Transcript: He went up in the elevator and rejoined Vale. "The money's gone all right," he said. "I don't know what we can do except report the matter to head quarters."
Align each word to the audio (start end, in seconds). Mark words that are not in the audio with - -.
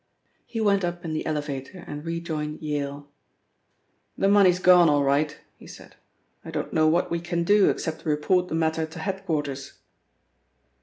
He 0.47 0.59
went 0.59 0.83
up 0.83 1.05
in 1.05 1.13
the 1.13 1.27
elevator 1.27 1.83
and 1.85 2.03
rejoined 2.03 2.59
Vale. 2.59 3.07
"The 4.17 4.27
money's 4.27 4.57
gone 4.57 4.89
all 4.89 5.03
right," 5.03 5.37
he 5.57 5.67
said. 5.67 5.95
"I 6.43 6.49
don't 6.49 6.73
know 6.73 6.87
what 6.87 7.11
we 7.11 7.19
can 7.19 7.43
do 7.43 7.69
except 7.69 8.03
report 8.03 8.47
the 8.47 8.55
matter 8.55 8.87
to 8.87 8.97
head 8.97 9.23
quarters." 9.27 9.73